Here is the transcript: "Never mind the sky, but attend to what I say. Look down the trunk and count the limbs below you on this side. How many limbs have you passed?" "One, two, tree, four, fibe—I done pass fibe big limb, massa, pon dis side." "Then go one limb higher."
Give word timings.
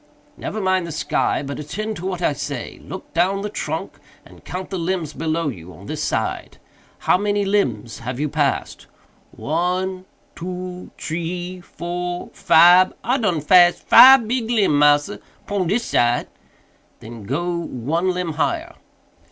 "Never 0.35 0.59
mind 0.59 0.87
the 0.87 0.91
sky, 0.91 1.43
but 1.43 1.59
attend 1.59 1.95
to 1.97 2.07
what 2.07 2.23
I 2.23 2.33
say. 2.33 2.79
Look 2.81 3.13
down 3.13 3.43
the 3.43 3.51
trunk 3.51 3.99
and 4.25 4.43
count 4.43 4.71
the 4.71 4.79
limbs 4.79 5.13
below 5.13 5.49
you 5.49 5.71
on 5.73 5.85
this 5.85 6.03
side. 6.03 6.57
How 6.97 7.19
many 7.19 7.45
limbs 7.45 7.99
have 7.99 8.19
you 8.19 8.27
passed?" 8.27 8.87
"One, 9.29 10.05
two, 10.35 10.89
tree, 10.97 11.61
four, 11.61 12.29
fibe—I 12.31 13.19
done 13.19 13.43
pass 13.43 13.79
fibe 13.79 14.27
big 14.27 14.49
limb, 14.49 14.79
massa, 14.79 15.19
pon 15.45 15.67
dis 15.67 15.85
side." 15.85 16.29
"Then 16.99 17.25
go 17.25 17.57
one 17.59 18.09
limb 18.09 18.33
higher." 18.33 18.73